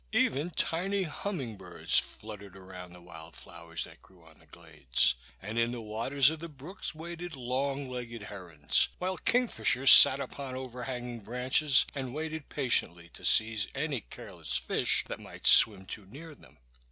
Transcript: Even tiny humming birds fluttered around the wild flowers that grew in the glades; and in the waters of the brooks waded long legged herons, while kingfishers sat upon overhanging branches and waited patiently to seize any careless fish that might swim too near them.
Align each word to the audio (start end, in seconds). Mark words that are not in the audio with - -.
Even 0.13 0.49
tiny 0.49 1.03
humming 1.03 1.57
birds 1.57 1.99
fluttered 1.99 2.57
around 2.57 2.91
the 2.91 3.01
wild 3.01 3.35
flowers 3.35 3.83
that 3.83 4.01
grew 4.01 4.27
in 4.29 4.39
the 4.39 4.47
glades; 4.47 5.13
and 5.39 5.59
in 5.59 5.71
the 5.71 5.79
waters 5.79 6.31
of 6.31 6.39
the 6.39 6.49
brooks 6.49 6.95
waded 6.95 7.35
long 7.35 7.87
legged 7.87 8.23
herons, 8.23 8.87
while 8.97 9.15
kingfishers 9.15 9.91
sat 9.91 10.19
upon 10.19 10.55
overhanging 10.55 11.19
branches 11.19 11.85
and 11.93 12.15
waited 12.15 12.49
patiently 12.49 13.09
to 13.09 13.23
seize 13.23 13.67
any 13.75 14.01
careless 14.01 14.55
fish 14.57 15.03
that 15.07 15.19
might 15.19 15.45
swim 15.45 15.85
too 15.85 16.07
near 16.07 16.33
them. 16.33 16.57